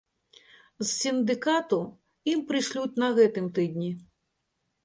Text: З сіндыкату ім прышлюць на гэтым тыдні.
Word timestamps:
З 0.83 0.85
сіндыкату 1.01 1.79
ім 2.33 2.39
прышлюць 2.53 2.99
на 3.05 3.11
гэтым 3.21 3.45
тыдні. 3.59 3.91